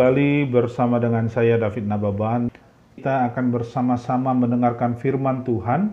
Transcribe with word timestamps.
kembali 0.00 0.48
bersama 0.48 0.96
dengan 0.96 1.28
saya 1.28 1.60
David 1.60 1.84
Nababan. 1.84 2.48
Kita 2.96 3.28
akan 3.28 3.52
bersama-sama 3.52 4.32
mendengarkan 4.32 4.96
firman 4.96 5.44
Tuhan. 5.44 5.92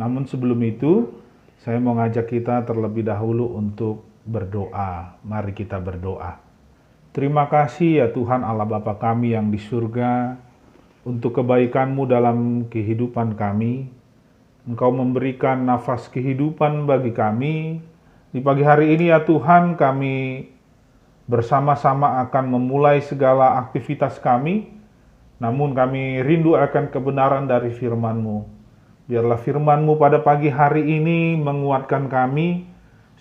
Namun 0.00 0.24
sebelum 0.24 0.56
itu, 0.64 1.12
saya 1.60 1.76
mau 1.76 1.92
ngajak 1.92 2.24
kita 2.24 2.64
terlebih 2.64 3.04
dahulu 3.04 3.52
untuk 3.52 4.00
berdoa. 4.24 5.20
Mari 5.28 5.52
kita 5.52 5.76
berdoa. 5.76 6.40
Terima 7.12 7.44
kasih 7.44 8.00
ya 8.00 8.06
Tuhan 8.08 8.40
Allah 8.40 8.64
Bapa 8.64 8.96
kami 8.96 9.36
yang 9.36 9.52
di 9.52 9.60
surga 9.60 10.40
untuk 11.04 11.36
kebaikan-Mu 11.36 12.08
dalam 12.08 12.64
kehidupan 12.72 13.36
kami. 13.36 13.92
Engkau 14.64 14.88
memberikan 14.88 15.68
nafas 15.68 16.08
kehidupan 16.08 16.88
bagi 16.88 17.12
kami. 17.12 17.84
Di 18.32 18.40
pagi 18.40 18.64
hari 18.64 18.96
ini 18.96 19.12
ya 19.12 19.20
Tuhan 19.20 19.76
kami 19.76 20.48
bersama-sama 21.24 22.20
akan 22.28 22.44
memulai 22.52 23.00
segala 23.00 23.56
aktivitas 23.64 24.20
kami, 24.20 24.68
namun 25.40 25.72
kami 25.72 26.20
rindu 26.20 26.56
akan 26.56 26.92
kebenaran 26.92 27.48
dari 27.48 27.72
firman-Mu. 27.72 28.44
Biarlah 29.08 29.40
firman-Mu 29.40 30.00
pada 30.00 30.20
pagi 30.20 30.48
hari 30.48 30.84
ini 30.84 31.36
menguatkan 31.40 32.08
kami, 32.08 32.68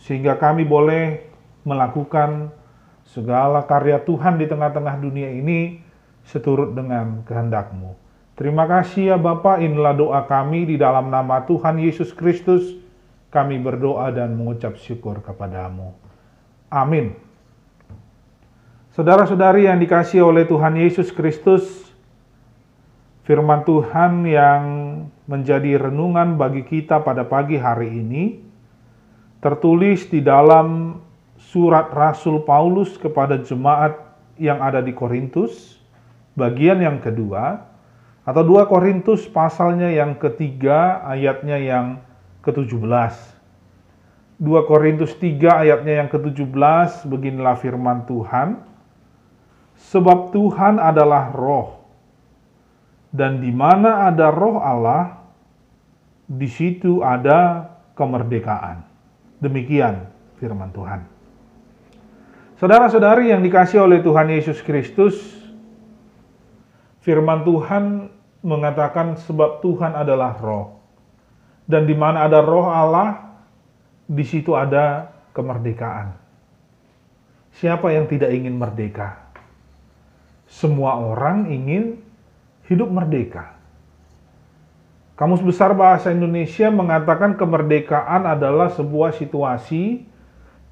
sehingga 0.04 0.36
kami 0.36 0.68
boleh 0.68 1.24
melakukan 1.64 2.52
segala 3.08 3.64
karya 3.64 4.00
Tuhan 4.04 4.40
di 4.40 4.48
tengah-tengah 4.48 4.96
dunia 5.00 5.32
ini 5.32 5.80
seturut 6.28 6.76
dengan 6.76 7.24
kehendak-Mu. 7.28 7.96
Terima 8.34 8.66
kasih 8.66 9.14
ya 9.14 9.18
Bapa, 9.20 9.62
inilah 9.62 9.94
doa 9.94 10.22
kami 10.26 10.66
di 10.66 10.76
dalam 10.76 11.14
nama 11.14 11.46
Tuhan 11.46 11.78
Yesus 11.78 12.12
Kristus. 12.12 12.82
Kami 13.30 13.58
berdoa 13.58 14.14
dan 14.14 14.38
mengucap 14.38 14.78
syukur 14.78 15.18
kepadamu. 15.22 15.94
Amin. 16.70 17.23
Saudara-saudari 18.94 19.66
yang 19.66 19.82
dikasih 19.82 20.22
oleh 20.22 20.46
Tuhan 20.46 20.78
Yesus 20.78 21.10
Kristus, 21.10 21.66
firman 23.26 23.66
Tuhan 23.66 24.22
yang 24.22 24.62
menjadi 25.26 25.82
renungan 25.82 26.38
bagi 26.38 26.62
kita 26.62 27.02
pada 27.02 27.26
pagi 27.26 27.58
hari 27.58 27.90
ini 27.90 28.46
tertulis 29.42 30.06
di 30.14 30.22
dalam 30.22 31.02
surat 31.42 31.90
Rasul 31.90 32.46
Paulus 32.46 32.94
kepada 32.94 33.42
jemaat 33.42 33.98
yang 34.38 34.62
ada 34.62 34.78
di 34.78 34.94
Korintus, 34.94 35.82
bagian 36.38 36.78
yang 36.78 37.02
kedua, 37.02 37.66
atau 38.30 38.46
2 38.46 38.70
Korintus 38.70 39.26
pasalnya 39.26 39.90
yang 39.90 40.22
ketiga, 40.22 41.02
ayatnya 41.10 41.58
yang 41.58 41.98
ke-17. 42.46 43.18
2 44.38 44.70
Korintus 44.70 45.18
3 45.18 45.66
ayatnya 45.66 46.06
yang 46.06 46.14
ke-17, 46.14 47.10
beginilah 47.10 47.58
firman 47.58 48.06
Tuhan. 48.06 48.70
Sebab 49.92 50.32
Tuhan 50.32 50.80
adalah 50.80 51.34
roh. 51.36 51.84
Dan 53.14 53.44
di 53.44 53.52
mana 53.54 54.10
ada 54.10 54.34
roh 54.34 54.58
Allah, 54.58 55.22
di 56.26 56.48
situ 56.50 57.04
ada 57.04 57.70
kemerdekaan. 57.94 58.82
Demikian 59.44 60.08
firman 60.40 60.72
Tuhan. 60.74 61.06
Saudara-saudari 62.58 63.30
yang 63.30 63.44
dikasih 63.44 63.84
oleh 63.84 64.00
Tuhan 64.00 64.32
Yesus 64.32 64.64
Kristus, 64.64 65.20
firman 67.04 67.44
Tuhan 67.44 68.08
mengatakan 68.40 69.20
sebab 69.20 69.60
Tuhan 69.62 69.94
adalah 69.94 70.40
roh. 70.40 70.80
Dan 71.64 71.88
di 71.88 71.96
mana 71.96 72.28
ada 72.28 72.44
roh 72.44 72.68
Allah, 72.68 73.36
di 74.04 74.24
situ 74.28 74.52
ada 74.52 75.12
kemerdekaan. 75.32 76.16
Siapa 77.56 77.94
yang 77.94 78.10
tidak 78.10 78.36
ingin 78.36 78.58
merdeka? 78.58 79.23
Semua 80.54 81.02
orang 81.02 81.50
ingin 81.50 81.98
hidup 82.70 82.86
merdeka. 82.94 83.58
Kamus 85.18 85.42
Besar 85.42 85.74
Bahasa 85.74 86.14
Indonesia 86.14 86.70
mengatakan 86.70 87.34
kemerdekaan 87.34 88.30
adalah 88.30 88.70
sebuah 88.70 89.18
situasi 89.18 90.06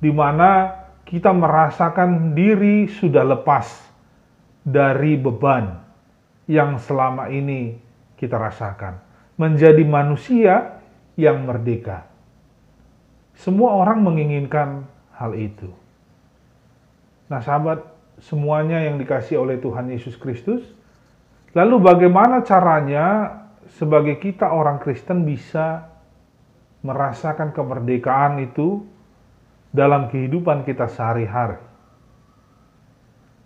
di 0.01 0.11
mana 0.13 0.81
kita 1.05 1.33
merasakan 1.33 2.37
diri 2.37 2.89
sudah 2.89 3.25
lepas 3.25 3.69
dari 4.61 5.17
beban 5.17 5.81
yang 6.45 6.77
selama 6.77 7.29
ini 7.33 7.77
kita 8.17 8.37
rasakan. 8.37 9.01
Menjadi 9.37 9.81
manusia 9.81 10.77
yang 11.17 11.41
merdeka. 11.41 12.05
Semua 13.33 13.81
orang 13.81 14.05
menginginkan 14.05 14.85
hal 15.17 15.33
itu. 15.33 15.73
Nah 17.29 17.41
sahabat, 17.41 17.81
semuanya 18.19 18.83
yang 18.83 18.99
dikasih 18.99 19.39
oleh 19.39 19.61
Tuhan 19.61 19.87
Yesus 19.87 20.19
Kristus. 20.19 20.65
Lalu 21.55 21.83
bagaimana 21.83 22.43
caranya 22.43 23.39
sebagai 23.75 24.19
kita 24.19 24.51
orang 24.51 24.79
Kristen 24.79 25.23
bisa 25.23 25.87
merasakan 26.81 27.55
kemerdekaan 27.55 28.41
itu 28.43 28.83
dalam 29.71 30.11
kehidupan 30.11 30.67
kita 30.67 30.87
sehari-hari? 30.91 31.59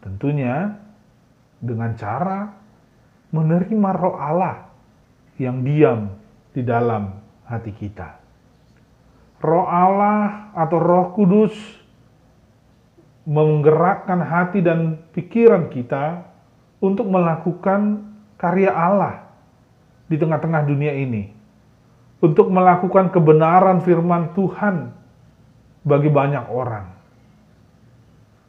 Tentunya 0.02 0.78
dengan 1.58 1.98
cara 1.98 2.54
menerima 3.34 3.90
roh 3.98 4.16
Allah 4.22 4.70
yang 5.42 5.66
diam 5.66 6.14
di 6.54 6.62
dalam 6.62 7.10
hati 7.50 7.74
kita. 7.74 8.22
Roh 9.42 9.68
Allah 9.68 10.54
atau 10.56 10.78
roh 10.80 11.12
kudus 11.12 11.54
menggerakkan 13.26 14.22
hati 14.22 14.62
dan 14.62 15.02
pikiran 15.12 15.74
kita 15.74 16.30
untuk 16.78 17.10
melakukan 17.10 18.06
karya 18.38 18.70
Allah 18.70 19.26
di 20.06 20.16
tengah-tengah 20.16 20.62
dunia 20.70 20.94
ini. 20.94 21.34
Untuk 22.22 22.48
melakukan 22.50 23.12
kebenaran 23.12 23.82
firman 23.84 24.32
Tuhan 24.38 24.94
bagi 25.84 26.10
banyak 26.10 26.46
orang. 26.48 26.96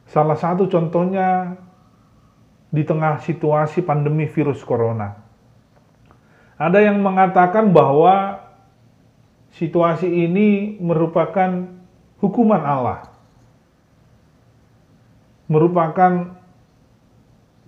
Salah 0.07 0.39
satu 0.39 0.71
contohnya 0.71 1.59
di 2.71 2.87
tengah 2.87 3.21
situasi 3.21 3.83
pandemi 3.83 4.31
virus 4.31 4.63
corona. 4.63 5.19
Ada 6.57 6.89
yang 6.89 7.05
mengatakan 7.05 7.69
bahwa 7.69 8.41
situasi 9.57 10.09
ini 10.09 10.81
merupakan 10.81 11.69
hukuman 12.21 12.63
Allah 12.65 13.16
merupakan 15.47 16.35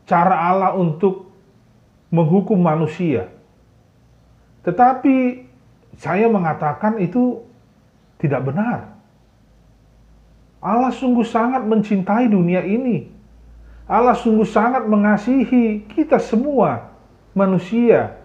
cara 0.08 0.36
Allah 0.50 0.74
untuk 0.74 1.30
menghukum 2.08 2.58
manusia. 2.58 3.30
Tetapi 4.64 5.46
saya 5.98 6.26
mengatakan 6.26 6.98
itu 6.98 7.42
tidak 8.18 8.48
benar. 8.50 8.98
Allah 10.58 10.90
sungguh 10.90 11.22
sangat 11.22 11.62
mencintai 11.62 12.26
dunia 12.26 12.66
ini. 12.66 13.14
Allah 13.88 14.18
sungguh 14.18 14.44
sangat 14.44 14.84
mengasihi 14.84 15.86
kita 15.86 16.18
semua 16.18 16.92
manusia 17.32 18.18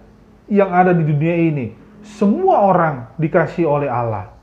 yang 0.49 0.73
ada 0.73 0.91
di 0.91 1.05
dunia 1.05 1.35
ini. 1.37 1.65
Semua 2.03 2.67
orang 2.67 3.15
dikasih 3.15 3.63
oleh 3.63 3.87
Allah. 3.87 4.33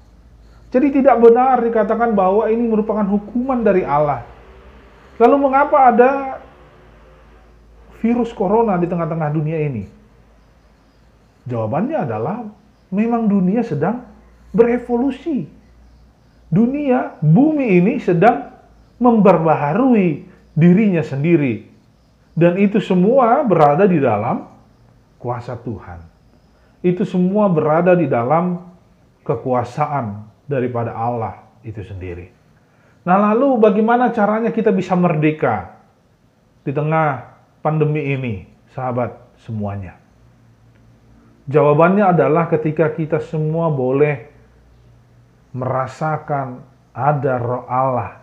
Jadi 0.70 1.02
tidak 1.02 1.18
benar 1.18 1.60
dikatakan 1.60 2.14
bahwa 2.14 2.46
ini 2.46 2.62
merupakan 2.62 3.04
hukuman 3.04 3.60
dari 3.60 3.82
Allah. 3.82 4.29
Lalu 5.20 5.36
mengapa 5.36 5.92
ada 5.92 6.40
virus 8.00 8.32
corona 8.32 8.80
di 8.80 8.88
tengah-tengah 8.88 9.28
dunia 9.28 9.60
ini? 9.60 9.84
Jawabannya 11.44 11.98
adalah 12.08 12.48
memang 12.88 13.28
dunia 13.28 13.60
sedang 13.60 14.00
berevolusi. 14.56 15.44
Dunia, 16.48 17.20
bumi 17.20 17.78
ini 17.78 17.94
sedang 18.00 18.48
memperbaharui 18.96 20.24
dirinya 20.56 21.04
sendiri. 21.04 21.68
Dan 22.32 22.56
itu 22.56 22.80
semua 22.80 23.44
berada 23.44 23.84
di 23.84 24.00
dalam 24.00 24.48
kuasa 25.20 25.52
Tuhan. 25.60 26.00
Itu 26.80 27.04
semua 27.04 27.52
berada 27.52 27.92
di 27.92 28.08
dalam 28.08 28.56
kekuasaan 29.20 30.24
daripada 30.48 30.96
Allah 30.96 31.44
itu 31.60 31.84
sendiri. 31.84 32.39
Nah, 33.10 33.34
lalu 33.34 33.58
bagaimana 33.58 34.14
caranya 34.14 34.54
kita 34.54 34.70
bisa 34.70 34.94
merdeka 34.94 35.82
di 36.62 36.70
tengah 36.70 37.26
pandemi 37.58 38.06
ini, 38.06 38.46
sahabat 38.70 39.18
semuanya? 39.34 39.98
Jawabannya 41.50 42.14
adalah 42.14 42.46
ketika 42.46 42.86
kita 42.94 43.18
semua 43.18 43.66
boleh 43.66 44.30
merasakan 45.50 46.62
ada 46.94 47.34
roh 47.42 47.66
Allah 47.66 48.22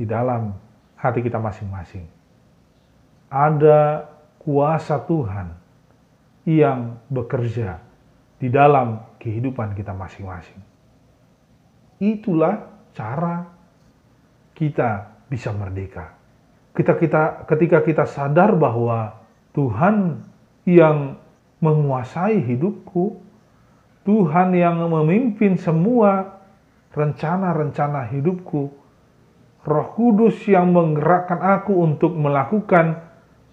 di 0.00 0.08
dalam 0.08 0.56
hati 0.96 1.20
kita 1.20 1.36
masing-masing. 1.36 2.08
Ada 3.28 4.08
kuasa 4.40 4.96
Tuhan 5.04 5.52
yang 6.48 6.96
bekerja 7.12 7.84
di 8.40 8.48
dalam 8.48 9.04
kehidupan 9.20 9.76
kita 9.76 9.92
masing-masing. 9.92 10.56
Itulah 12.00 12.64
cara 12.96 13.59
kita 14.60 15.16
bisa 15.32 15.56
merdeka. 15.56 16.20
kita 16.76 16.94
kita 17.00 17.22
ketika 17.48 17.80
kita 17.80 18.04
sadar 18.04 18.54
bahwa 18.54 19.16
Tuhan 19.56 20.22
yang 20.68 21.16
menguasai 21.64 22.44
hidupku, 22.44 23.18
Tuhan 24.04 24.52
yang 24.54 24.78
memimpin 24.86 25.56
semua 25.56 26.40
rencana-rencana 26.92 28.06
hidupku, 28.12 28.70
Roh 29.60 29.88
Kudus 29.92 30.40
yang 30.48 30.72
menggerakkan 30.72 31.40
aku 31.40 31.74
untuk 31.80 32.16
melakukan 32.16 33.02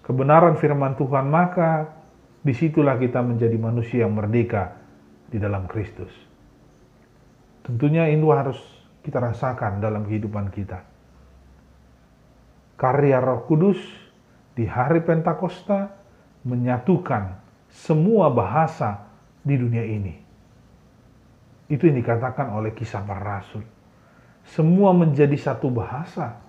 kebenaran 0.06 0.56
firman 0.56 0.96
Tuhan, 0.96 1.28
maka 1.28 1.92
di 2.40 2.54
situlah 2.56 2.96
kita 2.96 3.20
menjadi 3.20 3.56
manusia 3.60 4.06
yang 4.06 4.16
merdeka 4.16 4.72
di 5.28 5.36
dalam 5.36 5.68
Kristus. 5.68 6.10
Tentunya 7.66 8.08
itu 8.08 8.24
harus 8.32 8.56
kita 9.04 9.20
rasakan 9.20 9.84
dalam 9.84 10.08
kehidupan 10.08 10.48
kita. 10.48 10.80
Karya 12.78 13.18
Roh 13.18 13.42
Kudus 13.50 13.82
di 14.54 14.62
hari 14.62 15.02
Pentakosta 15.02 15.90
menyatukan 16.46 17.34
semua 17.66 18.30
bahasa 18.30 19.10
di 19.42 19.58
dunia 19.58 19.82
ini. 19.82 20.14
Itu 21.68 21.90
yang 21.90 22.00
dikatakan 22.00 22.54
oleh 22.54 22.72
kisah 22.72 23.02
para 23.02 23.42
rasul. 23.42 23.66
Semua 24.48 24.96
menjadi 24.96 25.36
satu 25.36 25.68
bahasa. 25.68 26.40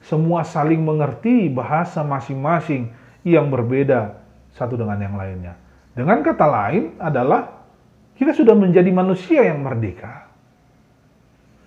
Semua 0.00 0.46
saling 0.46 0.80
mengerti 0.80 1.50
bahasa 1.52 2.00
masing-masing 2.00 2.94
yang 3.26 3.50
berbeda 3.52 4.20
satu 4.54 4.78
dengan 4.78 4.96
yang 5.00 5.16
lainnya. 5.18 5.58
Dengan 5.92 6.22
kata 6.24 6.46
lain 6.48 6.96
adalah 7.02 7.66
kita 8.14 8.30
sudah 8.30 8.54
menjadi 8.54 8.88
manusia 8.94 9.42
yang 9.42 9.60
merdeka. 9.60 10.30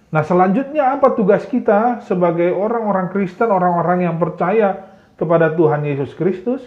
Nah 0.08 0.24
selanjutnya 0.24 0.96
apa 0.96 1.12
tugas 1.20 1.44
kita 1.52 2.00
sebagai 2.08 2.56
orang-orang 2.56 3.12
Kristen, 3.12 3.52
orang-orang 3.52 4.08
yang 4.08 4.16
percaya 4.16 4.96
kepada 5.20 5.52
Tuhan 5.52 5.84
Yesus 5.84 6.16
Kristus? 6.16 6.64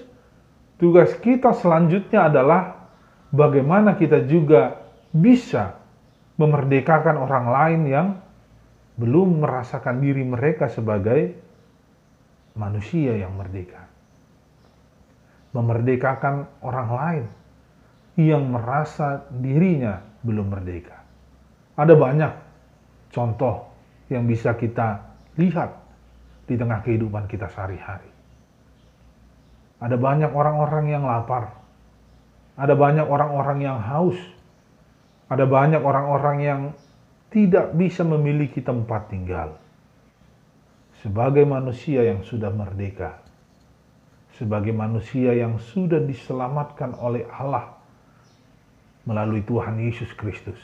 Tugas 0.76 1.16
kita 1.20 1.56
selanjutnya 1.56 2.28
adalah 2.28 2.88
bagaimana 3.32 3.96
kita 3.96 4.24
juga 4.28 4.80
bisa 5.12 5.76
memerdekakan 6.36 7.16
orang 7.20 7.46
lain 7.48 7.80
yang 7.88 8.08
belum 9.00 9.44
merasakan 9.44 10.00
diri 10.04 10.24
mereka 10.24 10.68
sebagai 10.68 11.36
manusia 12.56 13.16
yang 13.16 13.32
merdeka. 13.36 13.88
Memerdekakan 15.56 16.48
orang 16.60 16.88
lain 16.92 17.24
yang 18.20 18.44
merasa 18.52 19.24
dirinya 19.32 20.04
belum 20.20 20.52
merdeka. 20.52 21.00
Ada 21.80 21.96
banyak 21.96 22.32
contoh 23.10 23.70
yang 24.10 24.26
bisa 24.26 24.54
kita 24.58 25.06
lihat 25.38 25.76
di 26.50 26.58
tengah 26.58 26.82
kehidupan 26.82 27.30
kita 27.30 27.46
sehari-hari. 27.50 28.10
Ada 29.80 29.96
banyak 29.96 30.34
orang-orang 30.34 30.92
yang 30.92 31.06
lapar. 31.06 31.56
Ada 32.58 32.74
banyak 32.76 33.06
orang-orang 33.06 33.58
yang 33.64 33.78
haus. 33.80 34.18
Ada 35.30 35.46
banyak 35.46 35.80
orang-orang 35.80 36.36
yang 36.42 36.60
tidak 37.30 37.72
bisa 37.78 38.02
memiliki 38.02 38.58
tempat 38.60 39.08
tinggal. 39.08 39.56
Sebagai 41.00 41.46
manusia 41.48 42.04
yang 42.04 42.20
sudah 42.26 42.52
merdeka, 42.52 43.16
sebagai 44.36 44.74
manusia 44.74 45.32
yang 45.32 45.56
sudah 45.56 46.02
diselamatkan 46.02 46.92
oleh 47.00 47.24
Allah 47.32 47.72
melalui 49.08 49.40
Tuhan 49.46 49.80
Yesus 49.80 50.12
Kristus, 50.12 50.60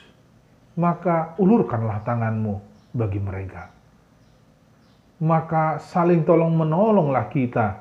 maka 0.76 1.34
ulurkanlah 1.40 2.04
tanganmu 2.04 2.60
bagi 2.92 3.20
mereka. 3.20 3.72
Maka 5.16 5.80
saling 5.80 6.28
tolong 6.28 6.52
menolonglah 6.52 7.32
kita 7.32 7.80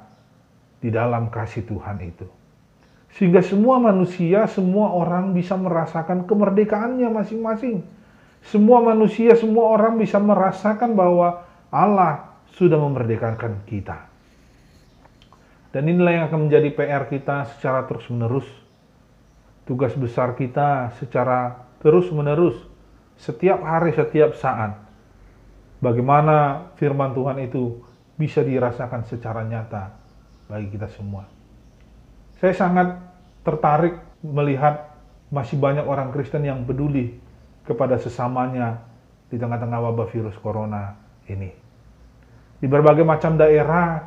di 0.79 0.87
dalam 0.87 1.27
kasih 1.27 1.67
Tuhan 1.67 1.99
itu. 1.99 2.27
Sehingga 3.15 3.43
semua 3.43 3.79
manusia, 3.79 4.47
semua 4.47 4.91
orang 4.91 5.35
bisa 5.35 5.55
merasakan 5.55 6.27
kemerdekaannya 6.27 7.07
masing-masing. 7.11 7.83
Semua 8.43 8.83
manusia, 8.83 9.35
semua 9.35 9.75
orang 9.75 9.99
bisa 9.99 10.19
merasakan 10.19 10.95
bahwa 10.95 11.43
Allah 11.71 12.35
sudah 12.55 12.79
memerdekakan 12.79 13.63
kita. 13.67 14.07
Dan 15.75 15.91
inilah 15.91 16.11
yang 16.11 16.25
akan 16.31 16.47
menjadi 16.47 16.71
PR 16.71 17.03
kita 17.11 17.51
secara 17.55 17.83
terus-menerus. 17.83 18.47
Tugas 19.67 19.91
besar 19.97 20.39
kita 20.39 20.93
secara 20.95 21.67
terus-menerus, 21.83 22.55
setiap 23.19 23.63
hari, 23.63 23.95
setiap 23.95 24.35
saat. 24.35 24.75
Bagaimana 25.79 26.69
firman 26.79 27.11
Tuhan 27.11 27.37
itu 27.43 27.83
bisa 28.15 28.41
dirasakan 28.41 29.03
secara 29.05 29.43
nyata 29.43 29.91
bagi 30.47 30.71
kita 30.71 30.87
semua. 30.95 31.27
Saya 32.39 32.55
sangat 32.55 32.95
tertarik 33.43 33.99
melihat 34.23 34.95
masih 35.29 35.59
banyak 35.59 35.83
orang 35.83 36.09
Kristen 36.15 36.47
yang 36.47 36.63
peduli 36.63 37.17
kepada 37.67 37.99
sesamanya 37.99 38.81
di 39.27 39.35
tengah-tengah 39.35 39.79
wabah 39.89 40.07
virus 40.09 40.37
corona 40.39 40.95
ini. 41.27 41.51
Di 42.61 42.67
berbagai 42.71 43.03
macam 43.03 43.35
daerah 43.35 44.05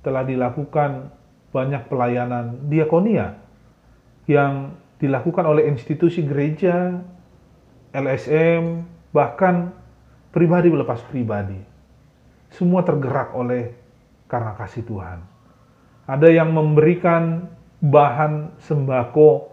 telah 0.00 0.24
dilakukan 0.24 1.10
banyak 1.50 1.82
pelayanan 1.90 2.70
diakonia 2.70 3.36
yang 4.30 4.78
dilakukan 5.02 5.44
oleh 5.48 5.66
institusi 5.66 6.22
gereja, 6.22 7.00
LSM, 7.90 8.86
bahkan 9.10 9.74
pribadi 10.30 10.70
melepas 10.70 11.02
pribadi. 11.10 11.58
Semua 12.54 12.86
tergerak 12.86 13.34
oleh 13.34 13.74
karena 14.30 14.54
kasih 14.54 14.86
Tuhan. 14.86 15.18
Ada 16.06 16.30
yang 16.30 16.50
memberikan 16.54 17.50
bahan 17.82 18.58
sembako 18.62 19.50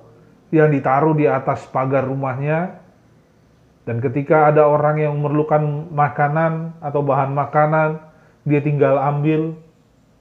yang 0.53 0.73
ditaruh 0.73 1.13
di 1.17 1.25
atas 1.29 1.65
pagar 1.69 2.05
rumahnya, 2.05 2.81
dan 3.85 4.03
ketika 4.03 4.51
ada 4.51 4.67
orang 4.67 4.99
yang 4.99 5.13
memerlukan 5.17 5.89
makanan 5.93 6.77
atau 6.83 7.01
bahan 7.01 7.31
makanan, 7.31 8.03
dia 8.43 8.59
tinggal 8.59 8.99
ambil. 8.99 9.55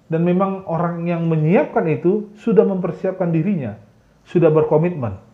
Dan 0.07 0.23
memang 0.23 0.63
orang 0.71 1.03
yang 1.03 1.27
menyiapkan 1.27 1.83
itu 1.91 2.31
sudah 2.39 2.63
mempersiapkan 2.63 3.27
dirinya, 3.35 3.75
sudah 4.23 4.55
berkomitmen 4.55 5.26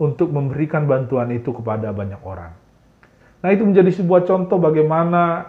untuk 0.00 0.32
memberikan 0.32 0.88
bantuan 0.88 1.28
itu 1.30 1.52
kepada 1.52 1.92
banyak 1.92 2.20
orang. 2.24 2.56
Nah, 3.44 3.48
itu 3.52 3.68
menjadi 3.68 3.92
sebuah 3.92 4.24
contoh 4.24 4.56
bagaimana 4.56 5.44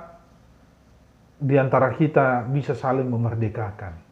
di 1.39 1.55
antara 1.55 1.96
kita 1.96 2.46
bisa 2.51 2.75
saling 2.75 3.08
memerdekakan 3.08 4.12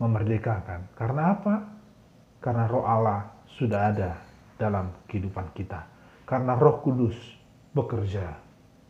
memerdekakan. 0.00 0.92
Karena 0.96 1.22
apa? 1.36 1.54
Karena 2.40 2.64
roh 2.68 2.84
Allah 2.84 3.32
sudah 3.56 3.92
ada 3.92 4.10
dalam 4.60 4.92
kehidupan 5.08 5.52
kita. 5.56 5.88
Karena 6.28 6.56
roh 6.56 6.84
kudus 6.84 7.16
bekerja 7.72 8.36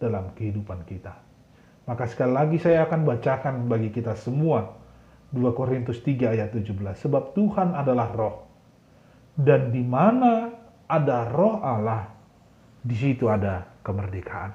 dalam 0.02 0.34
kehidupan 0.34 0.82
kita. 0.86 1.14
Maka 1.86 2.10
sekali 2.10 2.34
lagi 2.34 2.58
saya 2.58 2.86
akan 2.90 3.06
bacakan 3.06 3.54
bagi 3.70 3.94
kita 3.94 4.18
semua 4.18 4.74
2 5.30 5.42
Korintus 5.54 6.02
3 6.02 6.34
ayat 6.34 6.50
17. 6.50 6.74
Sebab 7.06 7.34
Tuhan 7.38 7.78
adalah 7.78 8.10
roh. 8.10 8.45
Dan 9.36 9.68
di 9.68 9.84
mana 9.84 10.48
ada 10.88 11.28
roh 11.28 11.60
Allah, 11.60 12.08
di 12.80 12.96
situ 12.96 13.28
ada 13.28 13.68
kemerdekaan. 13.84 14.52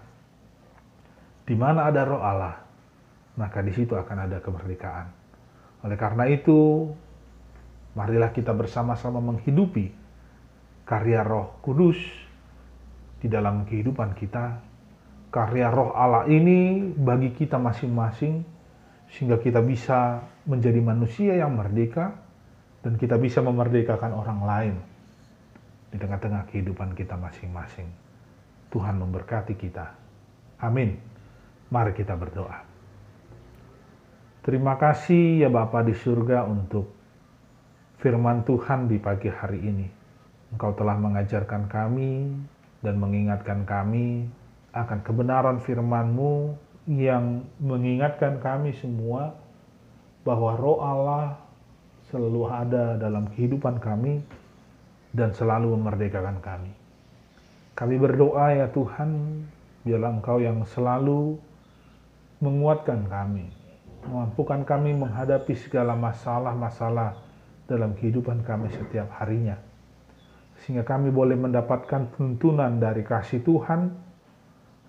Di 1.46 1.54
mana 1.54 1.86
ada 1.86 2.02
roh 2.02 2.18
Allah, 2.18 2.58
maka 3.38 3.62
di 3.62 3.70
situ 3.72 3.94
akan 3.94 4.18
ada 4.26 4.42
kemerdekaan. 4.42 5.08
Oleh 5.86 5.98
karena 5.98 6.26
itu, 6.30 6.90
marilah 7.94 8.34
kita 8.34 8.54
bersama-sama 8.58 9.22
menghidupi 9.22 9.94
karya 10.86 11.22
Roh 11.22 11.62
Kudus 11.62 11.98
di 13.22 13.28
dalam 13.30 13.64
kehidupan 13.70 14.18
kita. 14.18 14.62
Karya 15.32 15.72
Roh 15.72 15.96
Allah 15.96 16.28
ini 16.28 16.92
bagi 16.92 17.32
kita 17.32 17.56
masing-masing, 17.56 18.44
sehingga 19.16 19.40
kita 19.40 19.64
bisa 19.64 20.28
menjadi 20.44 20.84
manusia 20.84 21.40
yang 21.40 21.56
merdeka 21.56 22.20
dan 22.82 22.98
kita 22.98 23.18
bisa 23.18 23.42
memerdekakan 23.46 24.12
orang 24.14 24.40
lain 24.42 24.76
di 25.94 25.98
tengah-tengah 26.02 26.50
kehidupan 26.50 26.98
kita 26.98 27.14
masing-masing. 27.20 27.88
Tuhan 28.72 28.98
memberkati 28.98 29.54
kita. 29.60 29.94
Amin. 30.64 30.98
Mari 31.70 31.92
kita 31.92 32.16
berdoa. 32.16 32.64
Terima 34.42 34.74
kasih 34.80 35.46
ya 35.46 35.50
Bapa 35.54 35.86
di 35.86 35.94
surga 35.94 36.50
untuk 36.50 36.90
firman 38.02 38.42
Tuhan 38.42 38.90
di 38.90 38.98
pagi 38.98 39.30
hari 39.30 39.62
ini. 39.62 39.88
Engkau 40.50 40.74
telah 40.74 40.98
mengajarkan 40.98 41.70
kami 41.70 42.34
dan 42.82 42.98
mengingatkan 42.98 43.64
kami 43.64 44.26
akan 44.74 45.00
kebenaran 45.06 45.62
firman-Mu 45.62 46.58
yang 46.90 47.46
mengingatkan 47.62 48.42
kami 48.42 48.74
semua 48.74 49.38
bahwa 50.26 50.58
roh 50.58 50.82
Allah 50.82 51.38
selalu 52.12 52.42
ada 52.52 53.00
dalam 53.00 53.32
kehidupan 53.32 53.80
kami 53.80 54.20
dan 55.16 55.32
selalu 55.32 55.80
memerdekakan 55.80 56.44
kami. 56.44 56.72
Kami 57.72 57.96
berdoa 57.96 58.52
ya 58.52 58.68
Tuhan, 58.70 59.42
biarlah 59.88 60.12
Engkau 60.20 60.44
yang 60.44 60.62
selalu 60.68 61.40
menguatkan 62.44 63.08
kami, 63.08 63.62
Mampukan 64.02 64.66
kami 64.66 64.98
menghadapi 64.98 65.54
segala 65.54 65.94
masalah-masalah 65.94 67.22
dalam 67.70 67.94
kehidupan 67.94 68.42
kami 68.42 68.74
setiap 68.74 69.14
harinya. 69.22 69.62
Sehingga 70.66 70.82
kami 70.82 71.14
boleh 71.14 71.38
mendapatkan 71.38 72.10
tuntunan 72.18 72.82
dari 72.82 73.06
kasih 73.06 73.46
Tuhan 73.46 73.94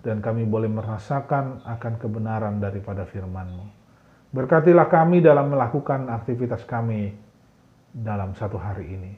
dan 0.01 0.25
kami 0.25 0.49
boleh 0.49 0.69
merasakan 0.73 1.61
akan 1.61 1.93
kebenaran 2.01 2.57
daripada 2.57 3.05
firman-Mu. 3.05 3.82
Berkatilah 4.33 4.89
kami 4.89 5.21
dalam 5.21 5.53
melakukan 5.53 6.09
aktivitas 6.09 6.65
kami 6.65 7.13
dalam 7.93 8.33
satu 8.33 8.57
hari 8.57 8.89
ini. 8.89 9.13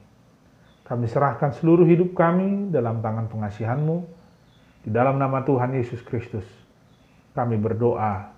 Kami 0.85 1.07
serahkan 1.07 1.55
seluruh 1.55 1.87
hidup 1.87 2.19
kami 2.19 2.69
dalam 2.75 2.99
tangan 2.99 3.31
pengasihan-Mu. 3.31 4.05
Di 4.85 4.91
dalam 4.93 5.17
nama 5.17 5.41
Tuhan 5.47 5.73
Yesus 5.73 6.05
Kristus, 6.05 6.45
kami 7.33 7.57
berdoa 7.57 8.35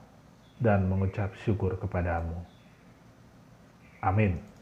dan 0.62 0.87
mengucap 0.87 1.35
syukur 1.42 1.75
kepadamu. 1.80 2.38
Amin. 4.04 4.56